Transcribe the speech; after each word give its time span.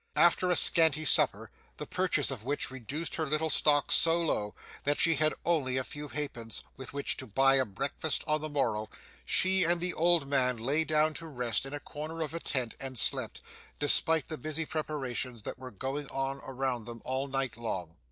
After 0.15 0.49
a 0.49 0.55
scanty 0.55 1.05
supper, 1.05 1.51
the 1.77 1.85
purchase 1.85 2.31
of 2.31 2.43
which 2.43 2.71
reduced 2.71 3.13
her 3.17 3.27
little 3.27 3.51
stock 3.51 3.91
so 3.91 4.19
low, 4.19 4.55
that 4.83 4.97
she 4.97 5.13
had 5.13 5.35
only 5.45 5.77
a 5.77 5.83
few 5.83 6.07
halfpence 6.07 6.63
with 6.75 6.91
which 6.91 7.17
to 7.17 7.27
buy 7.27 7.57
a 7.57 7.65
breakfast 7.65 8.23
on 8.25 8.41
the 8.41 8.49
morrow, 8.49 8.89
she 9.25 9.63
and 9.63 9.79
the 9.79 9.93
old 9.93 10.27
man 10.27 10.57
lay 10.57 10.83
down 10.85 11.13
to 11.13 11.27
rest 11.27 11.67
in 11.67 11.73
a 11.75 11.79
corner 11.79 12.23
of 12.23 12.33
a 12.33 12.39
tent, 12.39 12.73
and 12.79 12.97
slept, 12.97 13.43
despite 13.77 14.27
the 14.27 14.39
busy 14.39 14.65
preparations 14.65 15.43
that 15.43 15.59
were 15.59 15.69
going 15.69 16.07
on 16.07 16.39
around 16.45 16.85
them 16.85 17.03
all 17.05 17.27
night 17.27 17.55
long. 17.55 17.95